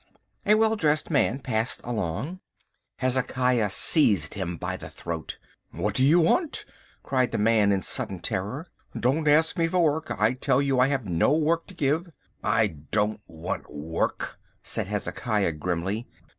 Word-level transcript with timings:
A 0.47 0.55
well 0.55 0.75
dressed 0.75 1.11
man 1.11 1.37
passed 1.37 1.79
along. 1.83 2.39
Hezekiah 2.95 3.69
seized 3.69 4.33
him 4.33 4.57
by 4.57 4.75
the 4.75 4.89
throat. 4.89 5.37
"What 5.69 5.93
do 5.93 6.03
you 6.03 6.19
want?" 6.19 6.65
cried 7.03 7.31
the 7.31 7.37
man 7.37 7.71
in 7.71 7.83
sudden 7.83 8.19
terror. 8.19 8.65
"Don't 8.99 9.27
ask 9.27 9.59
me 9.59 9.67
for 9.67 9.83
work. 9.83 10.09
I 10.09 10.33
tell 10.33 10.59
you 10.59 10.79
I 10.79 10.87
have 10.87 11.05
no 11.05 11.37
work 11.37 11.67
to 11.67 11.75
give." 11.75 12.09
"I 12.43 12.65
don't 12.89 13.21
want 13.27 13.71
work," 13.71 14.39
said 14.63 14.87
Hezekiah 14.87 15.51
grimly. 15.51 16.07